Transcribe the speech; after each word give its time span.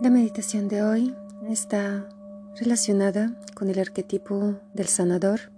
La 0.00 0.10
meditación 0.10 0.68
de 0.68 0.82
hoy 0.82 1.14
está 1.48 2.08
relacionada 2.56 3.38
con 3.54 3.70
el 3.70 3.78
arquetipo 3.78 4.60
del 4.74 4.88
sanador 4.88 5.52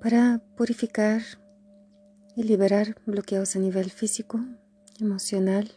para 0.00 0.42
purificar 0.56 1.22
y 2.36 2.42
liberar 2.42 2.96
bloqueos 3.06 3.56
a 3.56 3.58
nivel 3.58 3.90
físico, 3.90 4.40
emocional, 5.00 5.70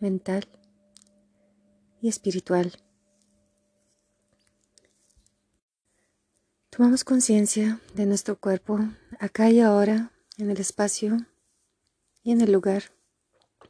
mental 0.00 0.48
y 2.00 2.08
espiritual. 2.08 2.72
Tomamos 6.70 7.04
conciencia 7.04 7.80
de 7.94 8.06
nuestro 8.06 8.36
cuerpo 8.36 8.80
acá 9.20 9.48
y 9.50 9.60
ahora, 9.60 10.10
en 10.38 10.50
el 10.50 10.58
espacio 10.58 11.26
y 12.22 12.32
en 12.32 12.40
el 12.40 12.52
lugar 12.52 12.84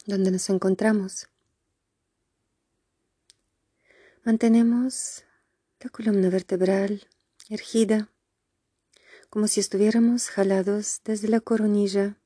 donde 0.06 0.30
nos 0.30 0.48
encontramos. 0.50 1.28
Mantenemos 4.22 5.24
la 5.80 5.90
columna 5.90 6.30
vertebral 6.30 7.06
ergida, 7.50 8.08
como 9.28 9.48
si 9.48 9.60
estuviéramos 9.60 10.28
jalados 10.28 11.00
desde 11.04 11.28
la 11.28 11.40
coronilla 11.40 12.16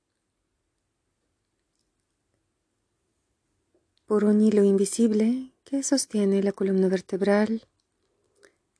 por 4.06 4.24
un 4.24 4.40
hilo 4.40 4.62
invisible 4.62 5.52
que 5.64 5.82
sostiene 5.82 6.42
la 6.42 6.52
columna 6.52 6.88
vertebral 6.88 7.66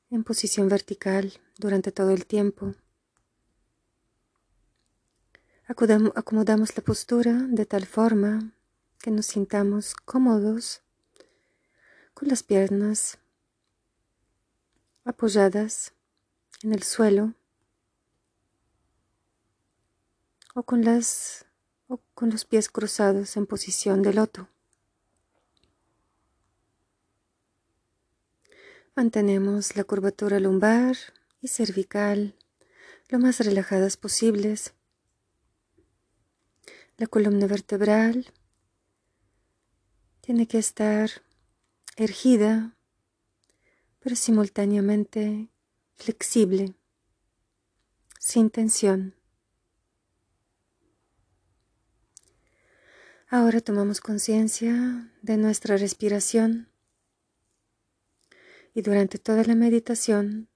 en 0.09 0.23
posición 0.23 0.69
vertical 0.69 1.33
durante 1.57 1.91
todo 1.91 2.11
el 2.11 2.25
tiempo. 2.25 2.73
Acomodamos 5.69 6.75
la 6.75 6.83
postura 6.83 7.31
de 7.31 7.63
tal 7.63 7.85
forma 7.85 8.51
que 8.97 9.11
nos 9.11 9.27
sintamos 9.27 9.93
cómodos 9.93 10.81
con 12.15 12.27
las 12.27 12.41
piernas 12.41 13.19
apoyadas 15.05 15.93
en 16.63 16.73
el 16.73 16.81
suelo 16.81 17.35
o 20.55 20.63
con, 20.63 20.83
las, 20.83 21.45
o 21.87 21.99
con 22.15 22.31
los 22.31 22.45
pies 22.45 22.67
cruzados 22.67 23.37
en 23.37 23.45
posición 23.45 24.01
de 24.01 24.13
loto. 24.13 24.47
Mantenemos 28.95 29.75
la 29.75 29.83
curvatura 29.83 30.39
lumbar 30.39 30.97
y 31.41 31.47
cervical 31.47 32.33
lo 33.09 33.19
más 33.19 33.39
relajadas 33.39 33.97
posibles. 33.97 34.73
La 36.99 37.07
columna 37.07 37.47
vertebral 37.47 38.25
tiene 40.19 40.49
que 40.49 40.57
estar 40.57 41.09
ergida, 41.95 42.75
pero 43.99 44.17
simultáneamente 44.17 45.47
flexible, 45.95 46.75
sin 48.19 48.49
tensión. 48.49 49.15
Ahora 53.29 53.61
tomamos 53.61 54.01
conciencia 54.01 55.09
de 55.21 55.37
nuestra 55.37 55.77
respiración 55.77 56.67
y 58.73 58.81
durante 58.81 59.19
toda 59.19 59.45
la 59.45 59.55
meditación 59.55 60.49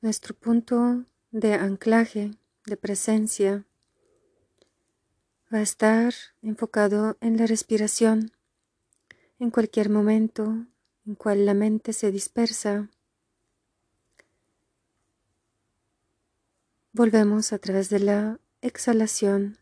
nuestro 0.00 0.34
punto 0.34 1.04
de 1.30 1.52
anclaje, 1.52 2.30
de 2.64 2.78
presencia, 2.78 3.66
va 5.52 5.58
a 5.58 5.62
estar 5.62 6.14
enfocado 6.42 7.16
en 7.20 7.36
la 7.36 7.46
respiración 7.46 8.32
en 9.40 9.50
cualquier 9.50 9.90
momento 9.90 10.66
en 11.06 11.14
cual 11.16 11.44
la 11.44 11.54
mente 11.54 11.92
se 11.92 12.12
dispersa, 12.12 12.88
volvemos 16.92 17.52
a 17.52 17.58
través 17.58 17.88
de 17.88 17.98
la 18.00 18.38
exhalación 18.60 19.58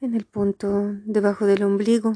en 0.00 0.14
el 0.14 0.26
punto 0.26 0.92
debajo 1.04 1.46
del 1.46 1.64
ombligo, 1.64 2.12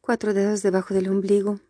cuatro 0.00 0.34
dedos 0.34 0.62
debajo 0.62 0.94
del 0.94 1.08
ombligo. 1.08 1.60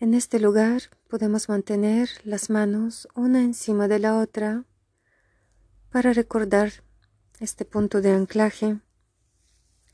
En 0.00 0.14
este 0.14 0.40
lugar 0.40 0.82
podemos 1.08 1.48
mantener 1.48 2.08
las 2.24 2.50
manos 2.50 3.06
una 3.14 3.42
encima 3.42 3.86
de 3.86 3.98
la 3.98 4.18
otra 4.18 4.64
para 5.90 6.12
recordar 6.12 6.72
este 7.40 7.64
punto 7.64 8.00
de 8.00 8.12
anclaje 8.12 8.78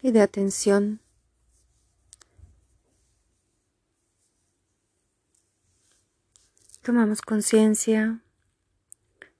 y 0.02 0.10
de 0.12 0.20
atención. 0.20 1.00
Tomamos 6.82 7.22
conciencia 7.22 8.20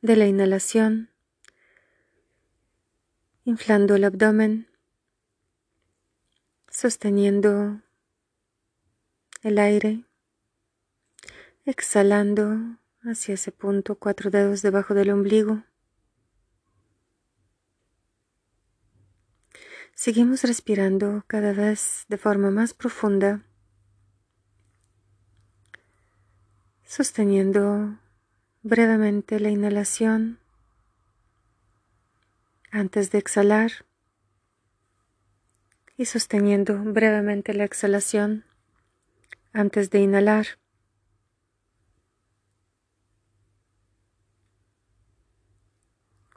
de 0.01 0.17
la 0.17 0.27
inhalación, 0.27 1.11
inflando 3.45 3.95
el 3.95 4.05
abdomen, 4.05 4.69
sosteniendo 6.71 7.83
el 9.43 9.59
aire, 9.59 10.05
exhalando 11.65 12.79
hacia 13.03 13.35
ese 13.35 13.53
punto 13.53 13.97
cuatro 13.97 14.31
dedos 14.31 14.63
debajo 14.63 14.95
del 14.95 15.11
ombligo. 15.11 15.63
Seguimos 19.99 20.43
respirando 20.43 21.25
cada 21.27 21.55
vez 21.55 22.05
de 22.11 22.19
forma 22.19 22.51
más 22.51 22.75
profunda, 22.75 23.41
sosteniendo 26.85 27.99
brevemente 28.63 29.41
la 29.41 29.49
inhalación 29.49 30.39
antes 32.71 33.11
de 33.11 33.17
exhalar 33.17 33.87
y 35.97 36.05
sosteniendo 36.05 36.79
brevemente 36.85 37.55
la 37.55 37.65
exhalación 37.65 38.45
antes 39.55 39.89
de 39.89 40.01
inhalar. 40.01 40.47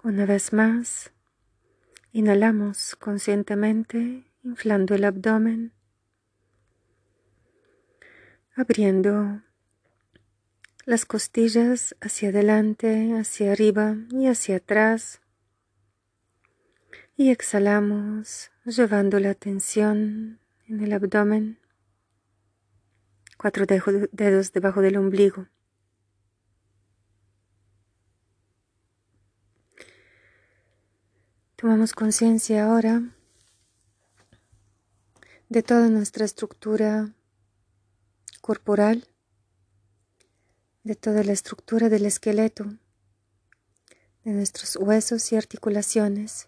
Una 0.02 0.25
vez 0.25 0.53
más. 0.53 1.12
Inhalamos 2.12 2.96
conscientemente, 2.96 4.24
inflando 4.44 4.96
el 4.96 5.03
abdomen, 5.03 5.74
abriendo 8.56 9.44
las 10.86 11.06
costillas 11.06 11.96
hacia 12.02 12.30
adelante, 12.30 13.14
hacia 13.14 13.52
arriba 13.52 13.96
y 14.09 14.25
hacia 14.25 14.56
atrás. 14.56 15.22
Y 17.16 17.30
exhalamos, 17.30 18.50
llevando 18.66 19.19
la 19.19 19.30
atención 19.30 20.40
en 20.68 20.80
el 20.80 20.94
abdomen, 20.94 21.59
cuatro 23.38 23.68
dedos 23.68 24.52
debajo 24.52 24.81
del 24.81 24.98
ombligo. 24.98 25.46
Tomamos 31.59 31.92
conciencia 31.92 32.64
ahora 32.66 33.03
de 35.50 35.62
toda 35.62 35.90
nuestra 35.90 36.24
estructura 36.24 37.14
corporal, 38.40 39.09
de 40.86 40.96
toda 40.96 41.22
la 41.25 41.34
estructura 41.34 41.90
del 41.90 42.06
esqueleto, 42.06 42.64
de 44.24 44.31
nuestros 44.31 44.78
huesos 44.78 45.33
y 45.33 45.36
articulaciones. 45.36 46.48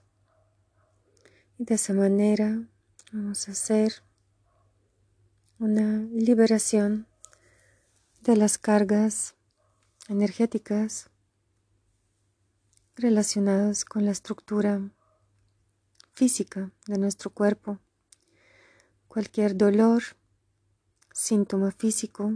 Y 1.57 1.65
de 1.65 1.75
esa 1.75 1.91
manera 1.91 2.65
vamos 3.11 3.49
a 3.49 3.51
hacer 3.51 4.03
una 5.59 6.07
liberación 6.13 7.05
de 8.21 8.37
las 8.37 8.57
cargas 8.57 9.35
energéticas 10.07 11.09
relacionadas 12.95 13.83
con 13.83 14.05
la 14.05 14.11
estructura 14.11 14.89
física 16.13 16.71
de 16.87 16.97
nuestro 16.97 17.29
cuerpo. 17.29 17.79
Cualquier 19.07 19.57
dolor, 19.57 20.03
síntoma 21.13 21.71
físico 21.71 22.33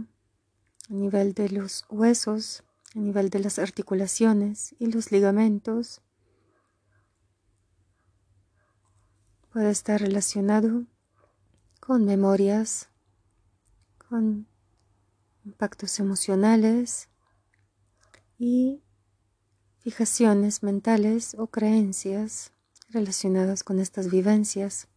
a 0.90 0.92
nivel 0.92 1.34
de 1.34 1.48
los 1.48 1.84
huesos, 1.88 2.62
a 2.94 2.98
nivel 2.98 3.30
de 3.30 3.40
las 3.40 3.58
articulaciones 3.58 4.74
y 4.78 4.86
los 4.86 5.10
ligamentos, 5.12 6.02
puede 9.52 9.70
estar 9.70 10.00
relacionado 10.00 10.84
con 11.80 12.04
memorias, 12.04 12.90
con 14.08 14.46
impactos 15.44 15.98
emocionales 15.98 17.08
y 18.38 18.82
fijaciones 19.78 20.62
mentales 20.62 21.34
o 21.38 21.46
creencias 21.46 22.52
relacionadas 22.88 23.62
con 23.64 23.78
estas 23.78 24.10
vivencias. 24.10 24.88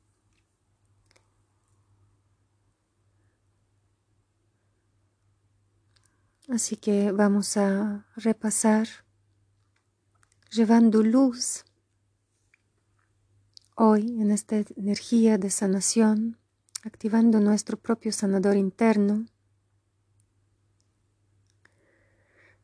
Así 6.50 6.77
que 6.77 7.12
vamos 7.12 7.57
a 7.57 8.07
repasar 8.15 8.88
llevando 10.50 11.03
luz 11.03 11.63
hoy 13.75 14.19
en 14.19 14.31
esta 14.31 14.57
energía 14.75 15.38
de 15.38 15.51
sanación, 15.51 16.39
activando 16.83 17.39
nuestro 17.39 17.77
propio 17.77 18.12
sanador 18.12 18.57
interno. 18.57 19.27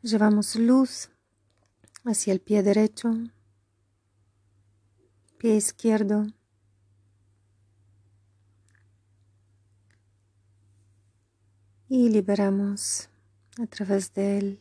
Llevamos 0.01 0.56
luz 0.56 1.10
hacia 2.04 2.33
el 2.33 2.42
pie 2.42 2.63
derecho, 2.63 3.13
pie 5.45 5.57
izquierdo, 5.57 6.25
y 11.88 12.09
liberamos 12.09 13.09
a 13.62 13.68
través 13.68 14.12
del 14.15 14.59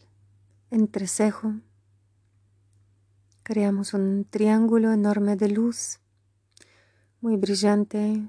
entrecejo. 0.70 1.54
Creamos 3.42 3.94
un 3.94 4.26
triángulo 4.28 4.92
enorme 4.92 5.36
de 5.36 5.48
luz, 5.48 6.00
muy 7.22 7.38
brillante, 7.38 8.28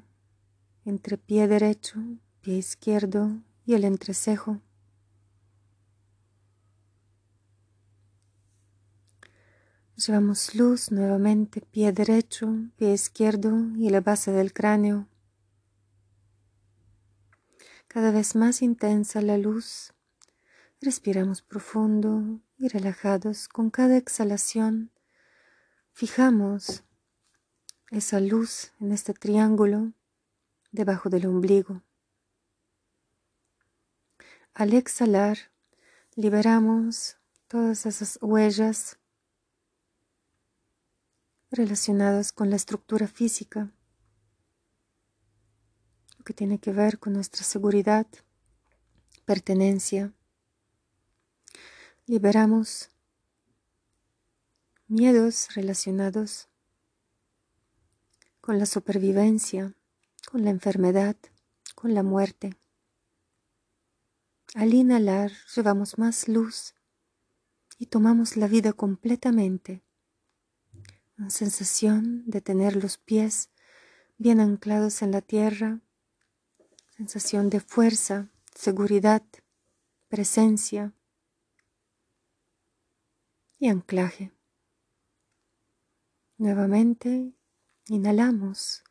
entre 0.85 1.17
pie 1.17 1.49
derecho, 1.49 1.99
pie 2.39 2.55
izquierdo 2.55 3.31
y 3.65 3.73
el 3.73 3.83
entrecejo. 3.83 4.61
Llevamos 9.95 10.55
luz 10.55 10.91
nuevamente, 10.91 11.61
pie 11.61 11.91
derecho, 11.91 12.53
pie 12.77 12.93
izquierdo 12.93 13.55
y 13.77 13.89
la 13.89 14.01
base 14.01 14.31
del 14.31 14.53
cráneo. 14.53 15.07
Cada 17.87 18.11
vez 18.11 18.35
más 18.35 18.61
intensa 18.61 19.21
la 19.21 19.37
luz 19.37 19.95
Respiramos 20.85 21.41
profundo 21.41 22.41
y 22.57 22.67
relajados. 22.67 23.47
Con 23.47 23.71
cada 23.71 23.97
exhalación 23.97 24.91
fijamos 25.93 26.83
esa 27.89 28.19
luz 28.19 28.73
en 28.79 28.91
este 28.91 29.13
triángulo 29.13 29.93
debajo 30.71 31.09
del 31.09 31.25
ombligo. 31.25 31.81
Al 34.53 34.73
exhalar, 34.73 35.37
liberamos 36.15 37.17
todas 37.47 37.87
esas 37.87 38.19
huellas 38.21 38.99
relacionadas 41.51 42.31
con 42.31 42.49
la 42.49 42.55
estructura 42.55 43.07
física, 43.07 43.71
lo 46.17 46.23
que 46.23 46.33
tiene 46.33 46.59
que 46.59 46.71
ver 46.71 46.99
con 46.99 47.13
nuestra 47.13 47.43
seguridad, 47.43 48.07
pertenencia, 49.25 50.13
Liberamos 52.07 52.91
miedos 54.87 55.55
relacionados 55.55 56.49
con 58.41 58.59
la 58.59 58.67
supervivencia, 58.67 59.73
con 60.29 60.43
la 60.43 60.51
enfermedad, 60.51 61.15
con 61.73 61.95
la 61.95 62.03
muerte. 62.03 62.59
Al 64.53 64.75
inhalar 64.75 65.31
llevamos 65.55 65.97
más 65.97 66.27
luz 66.27 66.75
y 67.79 67.87
tomamos 67.87 68.37
la 68.37 68.47
vida 68.47 68.71
completamente. 68.71 69.81
Sensación 71.29 72.23
de 72.27 72.41
tener 72.41 72.75
los 72.75 72.97
pies 72.97 73.49
bien 74.17 74.39
anclados 74.39 75.01
en 75.01 75.11
la 75.11 75.21
tierra, 75.21 75.79
sensación 76.97 77.49
de 77.49 77.59
fuerza, 77.59 78.29
seguridad, 78.53 79.23
presencia, 80.09 80.93
y 83.59 83.69
anclaje. 83.69 84.31
Nuevamente 86.37 87.33
inhalamos 87.87 88.83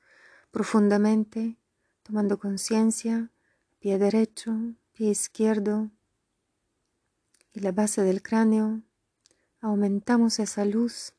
profundamente, 0.51 1.57
tomando 2.03 2.39
conciencia, 2.39 3.31
pie 3.79 3.99
derecho, 3.99 4.53
pie 4.93 5.11
izquierdo 5.11 5.91
y 7.53 7.61
la 7.61 7.73
base 7.73 8.03
del 8.03 8.23
cráneo. 8.23 8.83
Aumentamos 9.61 10.39
esa 10.39 10.65
luz. 10.65 11.15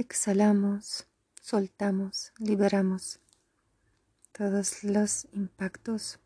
Exhalamos, 0.00 1.06
soltamos, 1.42 2.32
liberamos 2.38 3.20
todos 4.32 4.82
los 4.82 5.26
impactos. 5.34 6.18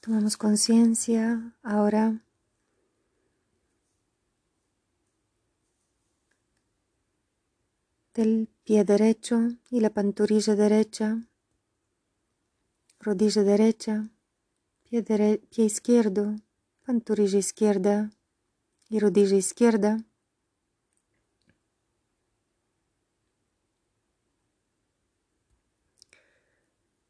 Tomamos 0.00 0.36
conciencia 0.36 1.54
ahora. 1.62 2.20
Del 8.12 8.48
pie 8.64 8.82
derecho 8.82 9.52
y 9.70 9.78
la 9.78 9.90
pantorrilla 9.90 10.56
derecha, 10.56 11.22
rodilla 12.98 13.44
derecha, 13.44 14.10
pie, 14.90 15.40
izquierdo, 15.56 16.36
pantorrilla 16.86 17.38
izquierda 17.38 18.10
y 18.88 18.98
rodilla 18.98 19.36
izquierda. 19.36 19.98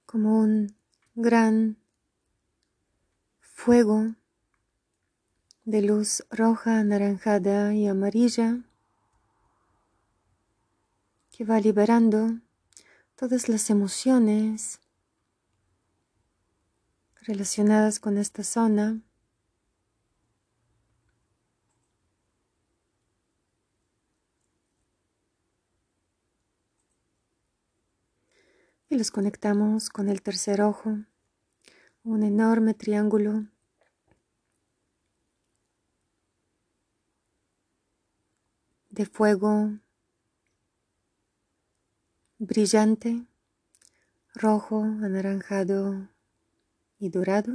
como 0.07 0.41
un 0.41 0.75
gran 1.15 1.77
fuego 3.41 4.15
de 5.67 5.83
luz 5.83 6.25
roja, 6.31 6.79
anaranjada 6.79 7.75
y 7.75 7.87
amarilla 7.87 8.61
que 11.31 11.45
va 11.45 11.61
liberando 11.61 12.39
todas 13.17 13.51
las 13.51 13.69
emociones 13.69 14.81
relacionadas 17.29 18.01
con 18.01 18.17
esta 18.17 18.43
zona. 18.43 19.03
Y 28.89 28.97
los 28.97 29.11
conectamos 29.11 29.91
con 29.91 30.09
el 30.09 30.23
tercer 30.23 30.63
ojo 30.63 30.97
un 32.03 32.23
enorme 32.23 32.73
triángulo 32.73 33.45
de 38.89 39.05
fuego 39.05 39.73
brillante, 42.39 43.27
rojo, 44.33 44.83
anaranjado 44.83 46.09
y 46.99 47.09
dorado. 47.09 47.55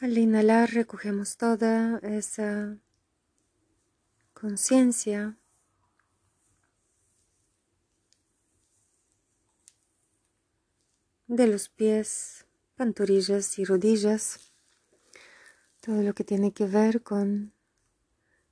Al 0.00 0.16
inhalar 0.16 0.70
recogemos 0.70 1.36
toda 1.36 1.98
esa 1.98 2.78
conciencia 4.32 5.36
de 11.26 11.46
los 11.46 11.68
pies, 11.68 12.46
pantorrillas 12.76 13.58
y 13.58 13.64
rodillas, 13.64 14.52
todo 15.80 16.02
lo 16.02 16.14
que 16.14 16.24
tiene 16.24 16.52
que 16.52 16.64
ver 16.64 17.02
con 17.02 17.52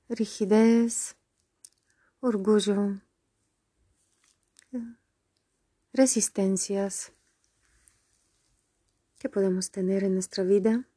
rigidez, 0.07 1.17
orgullo, 2.21 3.01
resistencias 5.99 7.11
que 9.19 9.27
podemos 9.27 9.69
tener 9.69 10.05
en 10.05 10.13
nuestra 10.13 10.45
vida, 10.45 10.87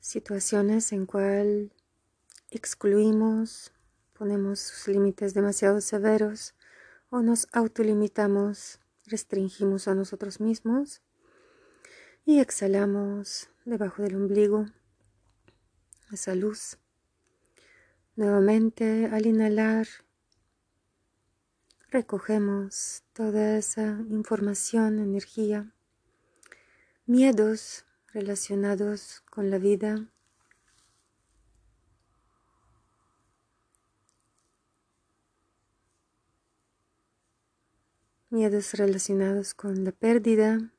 situaciones 0.00 0.92
en 0.92 1.06
cual 1.06 1.72
excluimos, 2.50 3.72
ponemos 4.12 4.86
límites 4.86 5.32
demasiado 5.32 5.80
severos 5.80 6.54
o 7.08 7.22
nos 7.22 7.48
autolimitamos 7.52 8.80
restringimos 9.06 9.88
a 9.88 9.94
nosotros 9.94 10.38
mismos 10.38 11.00
y 12.26 12.40
exhalamos 12.40 13.48
debajo 13.64 14.02
del 14.02 14.16
ombligo 14.16 14.66
esa 16.12 16.34
luz. 16.34 16.76
Nuevamente, 18.14 19.06
al 19.06 19.24
inhalar, 19.24 19.86
recogemos 21.90 23.02
toda 23.12 23.58
esa 23.58 23.98
información, 24.10 25.00
energía, 25.00 25.72
miedos 27.04 27.84
relacionados 28.12 29.22
con 29.28 29.50
la 29.50 29.58
vida. 29.58 30.06
Miedos 38.28 38.74
relacionados 38.74 39.54
con 39.54 39.82
la 39.82 39.90
pérdida, 39.90 40.72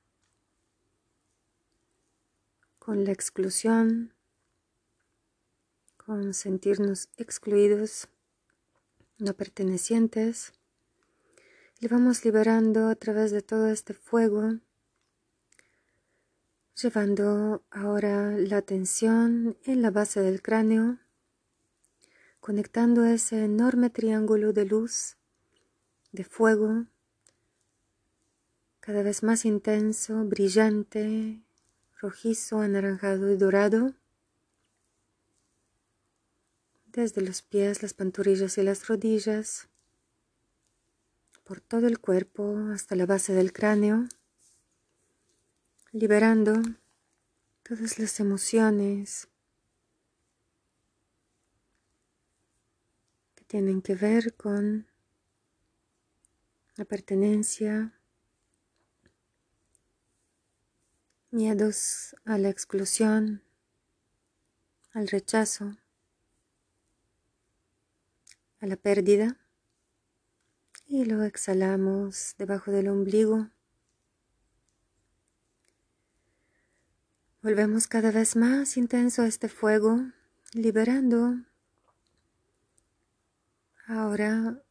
con 2.79 3.03
la 3.03 3.11
exclusión, 3.11 4.13
con 5.97 6.33
sentirnos 6.33 7.09
excluidos, 7.17 8.07
no 9.17 9.33
pertenecientes. 9.33 10.53
Y 11.83 11.87
vamos 11.87 12.23
liberando 12.23 12.89
a 12.89 12.95
través 12.95 13.31
de 13.31 13.41
todo 13.41 13.65
este 13.65 13.95
fuego, 13.95 14.59
llevando 16.79 17.63
ahora 17.71 18.37
la 18.37 18.57
atención 18.57 19.57
en 19.63 19.81
la 19.81 19.89
base 19.89 20.21
del 20.21 20.43
cráneo, 20.43 20.99
conectando 22.39 23.03
ese 23.03 23.45
enorme 23.45 23.89
triángulo 23.89 24.53
de 24.53 24.65
luz, 24.65 25.17
de 26.11 26.23
fuego, 26.23 26.85
cada 28.79 29.01
vez 29.01 29.23
más 29.23 29.43
intenso, 29.43 30.23
brillante, 30.25 31.41
rojizo, 31.99 32.59
anaranjado 32.59 33.31
y 33.31 33.37
dorado. 33.37 33.95
Desde 36.85 37.21
los 37.21 37.41
pies, 37.41 37.81
las 37.81 37.95
pantorrillas 37.95 38.59
y 38.59 38.61
las 38.61 38.87
rodillas, 38.87 39.70
por 41.51 41.59
todo 41.59 41.87
el 41.87 41.99
cuerpo 41.99 42.69
hasta 42.73 42.95
la 42.95 43.05
base 43.05 43.33
del 43.33 43.51
cráneo, 43.51 44.07
liberando 45.91 46.53
todas 47.61 47.99
las 47.99 48.21
emociones 48.21 49.27
que 53.35 53.43
tienen 53.43 53.81
que 53.81 53.95
ver 53.95 54.33
con 54.35 54.87
la 56.77 56.85
pertenencia, 56.85 57.99
miedos 61.31 62.15
a 62.23 62.37
la 62.37 62.47
exclusión, 62.47 63.43
al 64.93 65.09
rechazo 65.09 65.75
a 68.61 68.67
la 68.67 68.77
pérdida 68.77 69.40
y 70.91 71.05
lo 71.05 71.23
exhalamos 71.23 72.35
debajo 72.37 72.69
del 72.69 72.89
ombligo. 72.89 73.47
Volvemos 77.41 77.87
cada 77.87 78.11
vez 78.11 78.35
más 78.35 78.75
intenso 78.75 79.23
este 79.23 79.47
fuego, 79.47 80.01
liberando 80.51 81.37
ahora 83.87 84.61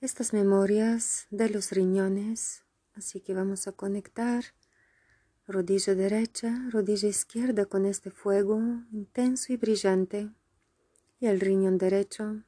estas 0.00 0.32
memorias 0.32 1.28
de 1.30 1.48
los 1.48 1.70
riñones. 1.70 2.64
Así 2.94 3.20
que 3.20 3.34
vamos 3.34 3.68
a 3.68 3.72
conectar 3.72 4.42
rodilla 5.46 5.94
derecha, 5.94 6.58
rodilla 6.72 7.08
izquierda 7.08 7.66
con 7.66 7.86
este 7.86 8.10
fuego 8.10 8.60
intenso 8.90 9.52
y 9.52 9.58
brillante 9.58 10.32
y 11.20 11.26
el 11.26 11.38
riñón 11.38 11.78
derecho 11.78 12.42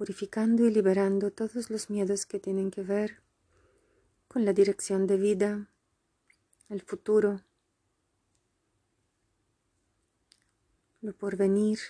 purificando 0.00 0.64
y 0.64 0.70
liberando 0.70 1.30
todos 1.30 1.68
los 1.68 1.90
miedos 1.90 2.24
que 2.24 2.40
tienen 2.40 2.70
que 2.70 2.82
ver 2.82 3.20
con 4.28 4.46
la 4.46 4.54
dirección 4.54 5.06
de 5.06 5.18
vida, 5.18 5.68
el 6.70 6.80
futuro, 6.80 7.42
lo 11.02 11.12
porvenir, 11.12 11.80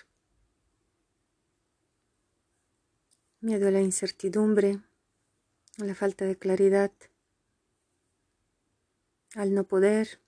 miedo 3.39 3.69
a 3.69 3.71
la 3.71 3.79
incertidumbre, 3.79 4.81
a 5.79 5.85
la 5.85 5.95
falta 5.95 6.25
de 6.25 6.37
claridad, 6.37 6.91
al 9.35 9.53
no 9.53 9.63
poder. 9.63 10.19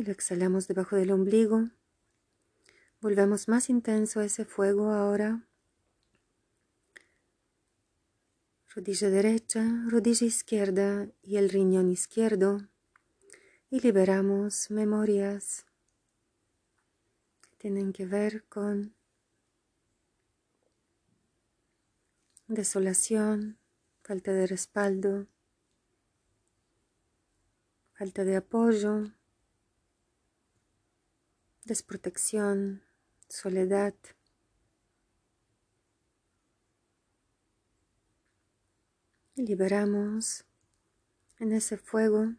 Y 0.00 0.02
lo 0.02 0.12
exhalamos 0.12 0.66
debajo 0.66 0.96
del 0.96 1.10
ombligo. 1.10 1.68
Volvemos 3.02 3.48
más 3.48 3.68
intenso 3.68 4.22
ese 4.22 4.46
fuego 4.46 4.92
ahora. 4.92 5.46
Rodilla 8.74 9.10
derecha, 9.10 9.62
rodilla 9.88 10.26
izquierda 10.26 11.06
y 11.22 11.36
el 11.36 11.50
riñón 11.50 11.90
izquierdo. 11.90 12.66
Y 13.68 13.80
liberamos 13.80 14.70
memorias 14.70 15.66
que 17.42 17.56
tienen 17.58 17.92
que 17.92 18.06
ver 18.06 18.44
con 18.44 18.94
desolación, 22.48 23.58
falta 24.02 24.32
de 24.32 24.46
respaldo, 24.46 25.26
falta 27.92 28.24
de 28.24 28.36
apoyo, 28.36 29.10
desprotección, 31.70 32.82
soledad. 33.28 33.94
Y 39.36 39.46
liberamos 39.46 40.44
en 41.38 41.52
ese 41.52 41.76
fuego 41.76 42.34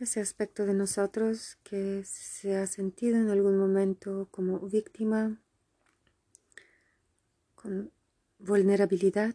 ese 0.00 0.20
aspecto 0.20 0.64
de 0.64 0.72
nosotros 0.72 1.58
que 1.62 2.04
se 2.04 2.56
ha 2.56 2.66
sentido 2.66 3.18
en 3.18 3.28
algún 3.28 3.58
momento 3.58 4.28
como 4.30 4.58
víctima, 4.60 5.38
con 7.54 7.92
vulnerabilidad. 8.38 9.34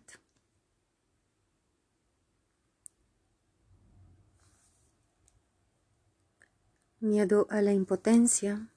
Miedo 7.04 7.48
a 7.50 7.62
la 7.62 7.74
impotencia, 7.74 8.70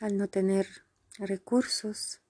al 0.00 0.16
no 0.16 0.28
tener 0.28 0.84
recursos 1.18 2.20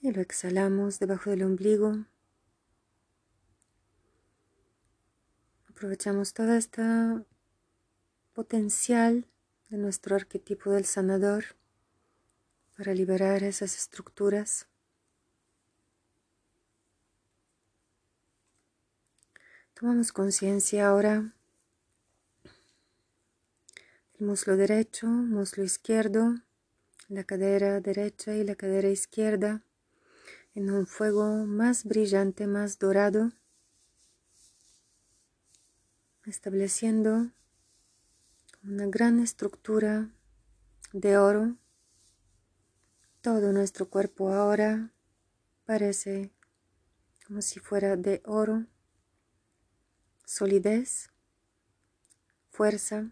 y 0.00 0.10
lo 0.10 0.22
exhalamos 0.22 0.98
debajo 0.98 1.30
del 1.30 1.42
ombligo. 1.42 2.06
Aprovechamos 5.68 6.32
toda 6.32 6.56
esta 6.56 7.24
potencial 8.32 9.28
de 9.68 9.76
nuestro 9.76 10.16
arquetipo 10.16 10.70
del 10.70 10.86
sanador 10.86 11.44
para 12.76 12.94
liberar 12.94 13.42
esas 13.42 13.76
estructuras. 13.76 14.66
Tomamos 19.74 20.12
conciencia 20.12 20.86
ahora 20.86 21.32
del 24.12 24.28
muslo 24.28 24.56
derecho, 24.56 25.06
muslo 25.06 25.64
izquierdo, 25.64 26.36
la 27.08 27.24
cadera 27.24 27.80
derecha 27.80 28.36
y 28.36 28.44
la 28.44 28.54
cadera 28.54 28.90
izquierda 28.90 29.62
en 30.54 30.70
un 30.70 30.86
fuego 30.86 31.46
más 31.46 31.84
brillante, 31.84 32.46
más 32.46 32.78
dorado, 32.78 33.32
estableciendo 36.26 37.30
una 38.62 38.86
gran 38.86 39.18
estructura 39.20 40.10
de 40.92 41.16
oro. 41.16 41.56
Todo 43.20 43.52
nuestro 43.52 43.88
cuerpo 43.88 44.32
ahora 44.32 44.92
parece 45.64 46.30
como 47.26 47.40
si 47.40 47.58
fuera 47.58 47.96
de 47.96 48.20
oro 48.24 48.66
solidez, 50.24 51.10
fuerza 52.50 53.10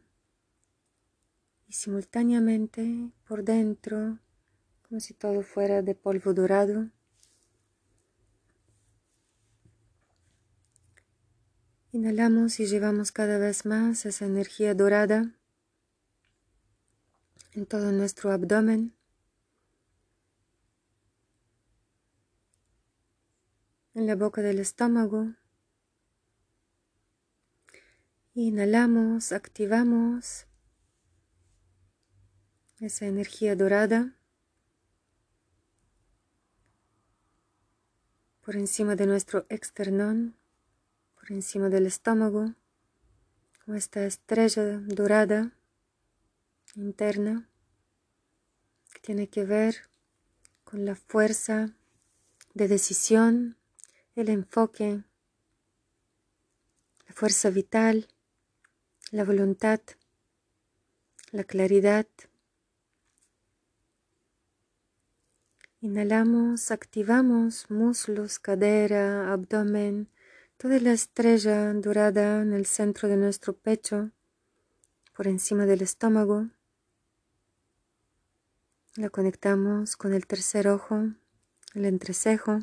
y 1.69 1.73
simultáneamente 1.73 3.11
por 3.27 3.45
dentro 3.45 4.19
como 4.89 5.01
si 5.01 5.15
todo 5.15 5.43
fuera 5.43 5.83
de 5.83 5.95
polvo 5.95 6.35
dorado. 6.35 6.89
Inhalamos 11.93 12.61
y 12.61 12.67
llevamos 12.67 13.13
cada 13.13 13.39
vez 13.39 13.67
más 13.67 14.07
esa 14.07 14.25
energía 14.25 14.75
dorada 14.75 15.33
en 17.53 17.67
todo 17.67 17.93
nuestro 17.93 18.31
abdomen. 18.31 18.95
en 23.95 24.07
la 24.07 24.17
boca 24.17 24.41
del 24.41 24.61
estómago. 24.61 25.35
Inhalamos, 28.35 29.33
activamos 29.33 30.47
esa 32.79 33.07
energía 33.07 33.57
dorada 33.57 34.15
por 38.41 38.55
encima 38.55 38.95
de 38.95 39.07
nuestro 39.07 39.47
externón, 39.49 40.37
por 41.17 41.33
encima 41.33 41.71
del 41.71 41.87
estómago, 41.87 42.55
como 43.65 43.77
esta 43.77 44.05
estrella 44.05 44.79
dorada 44.79 45.51
interna 46.77 47.49
que 48.95 49.01
tiene 49.01 49.29
que 49.29 49.45
ver 49.45 49.89
con 50.63 50.85
la 50.85 50.95
fuerza 50.95 51.75
de 52.55 52.69
decisión, 52.69 53.57
el 54.15 54.29
enfoque, 54.29 55.03
la 57.09 57.13
fuerza 57.13 57.51
vital, 57.51 58.07
la 59.11 59.25
voluntad, 59.25 59.81
la 61.33 61.43
claridad. 61.43 62.07
Inhalamos, 65.81 66.71
activamos 66.71 67.69
muslos, 67.71 68.39
cadera, 68.39 69.33
abdomen, 69.33 70.09
toda 70.59 70.79
la 70.79 70.93
estrella 70.93 71.73
dorada 71.75 72.43
en 72.43 72.53
el 72.53 72.67
centro 72.67 73.09
de 73.09 73.17
nuestro 73.17 73.53
pecho, 73.53 74.13
por 75.17 75.27
encima 75.27 75.67
del 75.67 75.83
estómago. 75.83 76.47
La 78.95 79.11
conectamos 79.11 79.97
con 79.97 80.13
el 80.13 80.27
tercer 80.27 80.69
ojo, 80.69 81.09
el 81.75 81.85
entrecejo. 81.85 82.61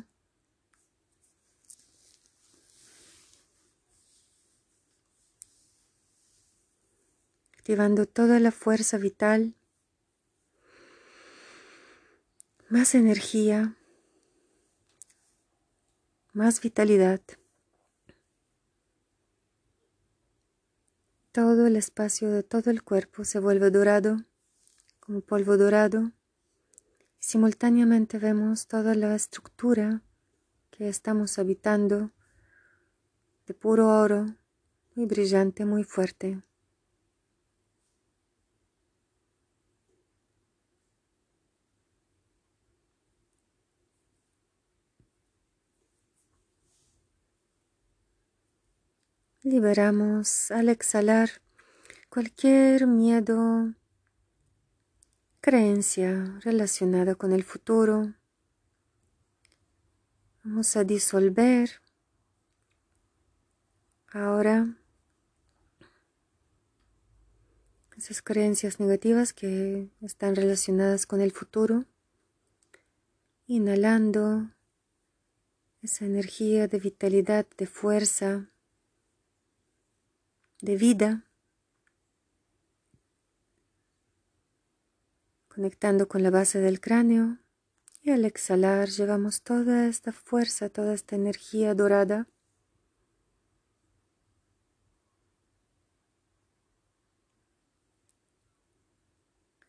Activando 7.68 8.06
toda 8.06 8.40
la 8.40 8.50
fuerza 8.50 8.96
vital, 8.96 9.54
más 12.70 12.94
energía, 12.94 13.76
más 16.32 16.62
vitalidad. 16.62 17.20
Todo 21.30 21.66
el 21.66 21.76
espacio 21.76 22.30
de 22.30 22.42
todo 22.42 22.70
el 22.70 22.82
cuerpo 22.82 23.26
se 23.26 23.38
vuelve 23.38 23.70
dorado, 23.70 24.24
como 24.98 25.20
polvo 25.20 25.58
dorado 25.58 26.12
simultáneamente 27.18 28.18
vemos 28.18 28.66
toda 28.66 28.94
la 28.94 29.14
estructura 29.14 30.00
que 30.70 30.88
estamos 30.88 31.38
habitando 31.38 32.12
de 33.46 33.52
puro 33.52 33.88
oro, 33.88 34.24
muy 34.94 35.04
brillante, 35.04 35.66
muy 35.66 35.84
fuerte. 35.84 36.47
Liberamos 49.48 50.50
al 50.50 50.68
exhalar 50.68 51.30
cualquier 52.10 52.86
miedo, 52.86 53.72
creencia 55.40 56.38
relacionada 56.42 57.14
con 57.14 57.32
el 57.32 57.44
futuro. 57.44 58.12
Vamos 60.44 60.76
a 60.76 60.84
disolver. 60.84 61.80
Ahora 64.12 64.76
esas 67.96 68.20
creencias 68.20 68.80
negativas 68.80 69.32
que 69.32 69.88
están 70.02 70.36
relacionadas 70.36 71.06
con 71.06 71.22
el 71.22 71.32
futuro, 71.32 71.86
inhalando 73.46 74.50
esa 75.80 76.04
energía 76.04 76.68
de 76.68 76.80
vitalidad, 76.80 77.46
de 77.56 77.66
fuerza, 77.66 78.50
de 80.60 80.76
vida. 80.76 81.28
conectando 85.58 86.06
con 86.06 86.22
la 86.22 86.30
base 86.30 86.60
del 86.60 86.80
cráneo 86.80 87.38
y 88.00 88.12
al 88.12 88.24
exhalar 88.24 88.90
llevamos 88.90 89.42
toda 89.42 89.88
esta 89.88 90.12
fuerza, 90.12 90.68
toda 90.68 90.94
esta 90.94 91.16
energía 91.16 91.74
dorada 91.74 92.28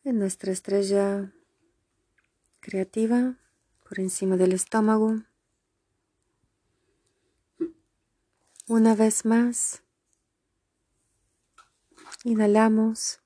en 0.04 0.20
nuestra 0.20 0.52
estrella 0.52 1.32
creativa 2.60 3.34
por 3.82 3.98
encima 3.98 4.36
del 4.36 4.52
estómago. 4.52 5.22
Una 8.68 8.94
vez 8.94 9.24
más, 9.24 9.82
inhalamos. 12.24 13.20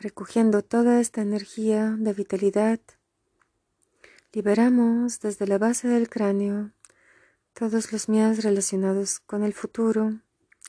recogiendo 0.00 0.62
toda 0.62 0.98
esta 0.98 1.20
energía 1.20 1.94
de 1.98 2.14
vitalidad, 2.14 2.80
liberamos 4.32 5.20
desde 5.20 5.46
la 5.46 5.58
base 5.58 5.88
del 5.88 6.08
cráneo 6.08 6.72
todos 7.52 7.92
los 7.92 8.08
miedos 8.08 8.42
relacionados 8.42 9.20
con 9.20 9.42
el 9.42 9.52
futuro, 9.52 10.20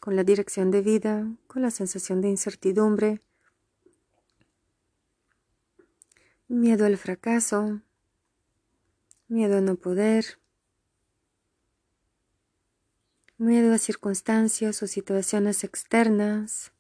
con 0.02 0.18
la 0.18 0.26
dirección 0.26 0.72
de 0.72 0.82
vida, 0.82 1.26
con 1.48 1.62
la 1.62 1.72
sensación 1.72 2.22
de 2.22 2.28
incertidumbre, 2.28 3.22
miedo 6.50 6.86
al 6.86 6.98
fracaso, 6.98 7.80
miedo 9.32 9.60
a 9.60 9.62
no 9.62 9.78
poder, 9.78 10.26
miedo 13.38 13.74
a 13.74 13.78
circunstancias 13.78 14.84
o 14.84 14.88
situaciones 14.88 15.64
externas, 15.64 16.74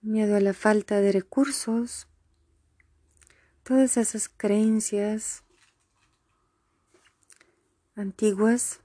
miedo 0.00 0.36
a 0.36 0.40
la 0.40 0.54
falta 0.54 1.02
de 1.02 1.12
recursos, 1.12 2.08
todas 3.62 3.98
esas 3.98 4.30
creencias 4.30 5.44
antiguas. 7.94 8.80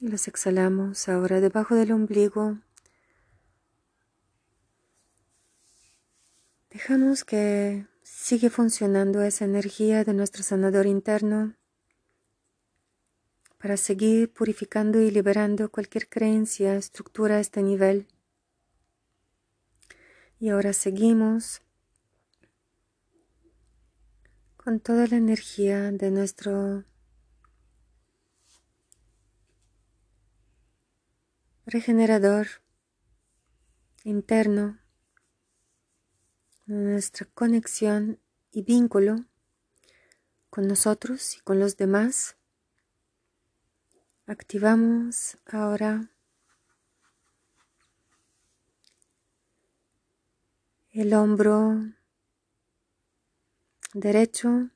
Y 0.00 0.08
las 0.08 0.26
exhalamos 0.26 1.10
ahora 1.10 1.42
debajo 1.42 1.74
del 1.74 1.92
ombligo. 1.92 2.65
Dejamos 6.76 7.24
que 7.24 7.86
sigue 8.02 8.50
funcionando 8.50 9.22
esa 9.22 9.46
energía 9.46 10.04
de 10.04 10.12
nuestro 10.12 10.42
sanador 10.42 10.84
interno 10.84 11.56
para 13.56 13.78
seguir 13.78 14.30
purificando 14.30 15.00
y 15.00 15.10
liberando 15.10 15.70
cualquier 15.70 16.06
creencia, 16.06 16.76
estructura 16.76 17.36
a 17.36 17.40
este 17.40 17.62
nivel. 17.62 18.06
Y 20.38 20.50
ahora 20.50 20.74
seguimos 20.74 21.62
con 24.58 24.78
toda 24.78 25.06
la 25.06 25.16
energía 25.16 25.90
de 25.92 26.10
nuestro 26.10 26.84
regenerador 31.64 32.48
interno, 34.04 34.78
nuestra 36.66 37.26
conexión 37.32 38.18
y 38.50 38.62
vínculo 38.62 39.24
con 40.50 40.66
nosotros 40.66 41.36
y 41.36 41.40
con 41.40 41.60
los 41.60 41.76
demás. 41.76 42.36
Activamos 44.26 45.38
ahora 45.46 46.10
el 50.90 51.14
hombro 51.14 51.92
derecho 53.94 54.70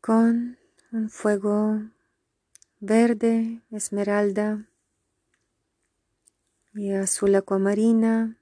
con 0.00 0.58
un 0.92 1.10
fuego 1.10 1.82
verde, 2.80 3.60
esmeralda 3.70 4.66
y 6.72 6.92
azul 6.92 7.34
acuamarina 7.34 8.37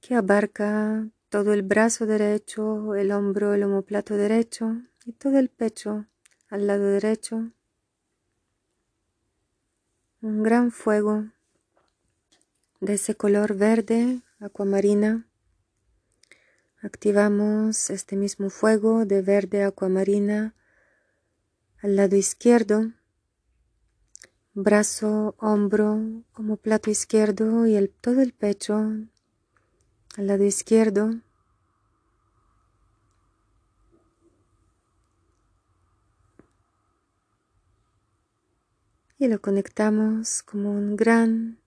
que 0.00 0.14
abarca 0.14 1.08
todo 1.28 1.52
el 1.52 1.62
brazo 1.62 2.06
derecho, 2.06 2.94
el 2.94 3.12
hombro, 3.12 3.54
el 3.54 3.62
homoplato 3.62 4.16
derecho 4.16 4.82
y 5.04 5.12
todo 5.12 5.38
el 5.38 5.48
pecho 5.48 6.06
al 6.48 6.66
lado 6.66 6.84
derecho. 6.86 7.52
un 10.22 10.42
gran 10.42 10.70
fuego 10.70 11.28
de 12.80 12.94
ese 12.94 13.14
color 13.14 13.54
verde 13.54 14.20
acuamarina. 14.38 15.26
Activamos 16.82 17.88
este 17.88 18.16
mismo 18.16 18.50
fuego 18.50 19.06
de 19.06 19.22
verde 19.22 19.64
acuamarina 19.64 20.54
al 21.82 21.96
lado 21.96 22.16
izquierdo, 22.16 22.92
brazo, 24.52 25.34
hombro, 25.38 26.22
como 26.32 26.58
plato 26.58 26.90
izquierdo 26.90 27.66
y 27.66 27.76
el, 27.76 27.88
todo 27.88 28.20
el 28.20 28.34
pecho 28.34 28.92
al 30.16 30.26
lado 30.26 30.44
izquierdo. 30.44 31.20
Y 39.18 39.28
lo 39.28 39.40
conectamos 39.40 40.42
como 40.42 40.70
un 40.70 40.96
gran 40.96 41.58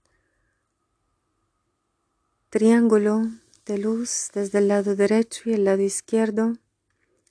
triángulo 2.50 3.30
de 3.66 3.78
luz 3.78 4.30
desde 4.34 4.60
el 4.60 4.68
lado 4.68 4.96
derecho 4.96 5.50
y 5.50 5.54
el 5.54 5.64
lado 5.64 5.82
izquierdo 5.82 6.58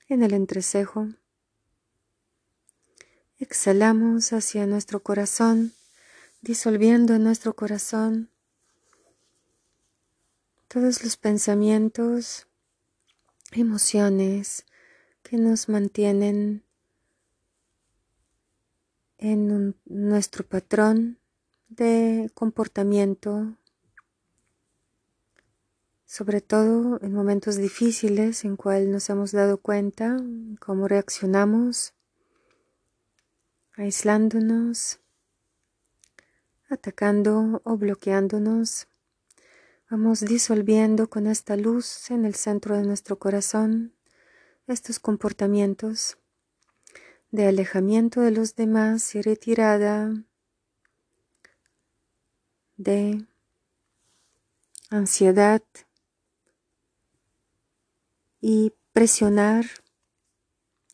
en 0.07 0.23
el 0.23 0.33
entrecejo. 0.33 1.09
Exhalamos 3.37 4.31
hacia 4.31 4.65
nuestro 4.65 5.03
corazón, 5.03 5.73
disolviendo 6.41 7.13
en 7.13 7.23
nuestro 7.23 7.53
corazón 7.53 8.32
todos 10.73 11.03
los 11.03 11.17
pensamientos, 11.17 12.47
emociones 13.51 14.65
que 15.21 15.37
nos 15.37 15.69
mantienen 15.69 16.63
en 19.19 19.75
nuestro 19.85 20.43
patrón 20.43 21.19
de 21.69 22.31
comportamiento 22.33 23.55
sobre 26.07 26.41
todo 26.41 26.99
en 27.03 27.13
momentos 27.13 27.57
difíciles 27.57 28.43
en 28.43 28.55
cual 28.55 28.91
nos 28.91 29.07
hemos 29.11 29.31
dado 29.31 29.57
cuenta 29.57 30.17
cómo 30.59 30.87
reaccionamos, 30.87 31.93
aislándonos, 33.75 34.99
atacando 36.67 37.61
o 37.63 37.77
bloqueándonos. 37.77 38.87
Vamos 39.95 40.21
disolviendo 40.21 41.07
con 41.07 41.27
esta 41.27 41.55
luz 41.55 42.09
en 42.09 42.25
el 42.25 42.33
centro 42.33 42.75
de 42.75 42.81
nuestro 42.81 43.19
corazón 43.19 43.93
estos 44.65 44.97
comportamientos 44.97 46.17
de 47.29 47.45
alejamiento 47.45 48.21
de 48.21 48.31
los 48.31 48.55
demás 48.55 49.13
y 49.13 49.21
retirada 49.21 50.11
de 52.75 53.23
ansiedad, 54.89 55.61
y 58.41 58.73
presionar 58.93 59.65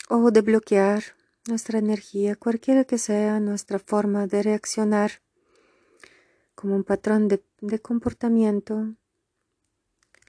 o 0.10 0.30
de 0.30 0.42
bloquear 0.42 1.04
nuestra 1.48 1.80
energía, 1.80 2.36
cualquiera 2.36 2.84
que 2.84 2.98
sea 2.98 3.40
nuestra 3.40 3.80
forma 3.80 4.28
de 4.28 4.44
reaccionar 4.44 5.22
como 6.60 6.76
un 6.76 6.84
patrón 6.84 7.30
de, 7.30 7.80
comportamiento, 7.80 8.94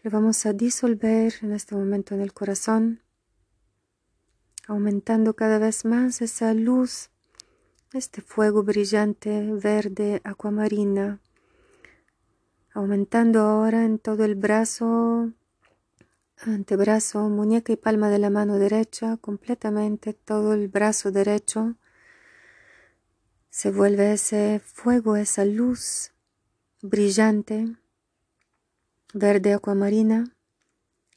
lo 0.05 0.11
vamos 0.13 0.47
a 0.47 0.53
disolver 0.53 1.35
en 1.43 1.51
este 1.51 1.75
momento 1.75 2.15
en 2.15 2.21
el 2.21 2.33
corazón, 2.33 3.03
aumentando 4.69 5.35
cada 5.35 5.59
vez 5.59 5.85
más 5.85 6.23
esa 6.23 6.55
luz, 6.55 7.11
este 7.95 8.21
fuego 8.21 8.63
brillante 8.63 9.53
verde 9.55 10.21
acuamarina, 10.23 11.19
aumentando 12.75 13.41
ahora 13.41 13.85
en 13.85 13.99
todo 13.99 14.25
el 14.25 14.37
brazo 14.37 15.33
antebrazo, 16.37 17.29
muñeca 17.29 17.73
y 17.73 17.77
palma 17.77 18.09
de 18.09 18.21
la 18.21 18.31
mano 18.31 18.57
derecha, 18.57 19.17
completamente 19.17 20.15
todo 20.15 20.55
el 20.55 20.69
brazo 20.69 21.11
derecho. 21.11 21.75
Se 23.49 23.73
vuelve 23.73 24.13
ese 24.13 24.61
fuego, 24.61 25.17
esa 25.17 25.45
luz 25.45 26.13
brillante, 26.83 27.77
verde 29.13 29.53
acuamarina, 29.53 30.35